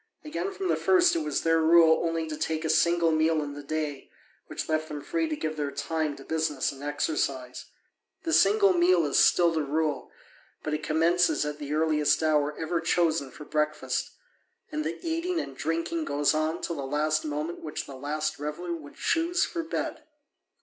[0.23, 3.53] Again, from the first it was their rule only to take a single meal in
[3.53, 4.09] the day,
[4.47, 7.65] which left them free to give their time to business and exercise.
[8.23, 10.09] The single meal is still the rule,
[10.63, 14.09] but it commences at the earliest hour ever chosen for breakfast,
[14.71, 18.73] and the eating and drinking goes on till the last moment which the latest reveller
[18.73, 20.03] would choose for bed.